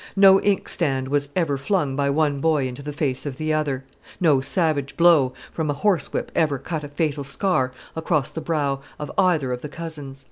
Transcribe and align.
No 0.15 0.41
inkstand 0.41 1.09
was 1.09 1.29
ever 1.35 1.59
flung 1.59 1.95
by 1.95 2.09
one 2.09 2.39
boy 2.41 2.67
into 2.67 2.81
the 2.81 2.91
face 2.91 3.27
of 3.27 3.37
the 3.37 3.53
other; 3.53 3.83
no 4.19 4.41
savage 4.41 4.97
blow 4.97 5.33
from 5.51 5.69
a 5.69 5.75
horsewhip 5.75 6.31
ever 6.33 6.57
cut 6.57 6.83
a 6.83 6.87
fatal 6.87 7.23
scar 7.23 7.71
across 7.95 8.31
the 8.31 8.41
brow 8.41 8.81
of 8.97 9.11
either 9.15 9.51
of 9.51 9.61
the 9.61 9.69
cousins. 9.69 10.19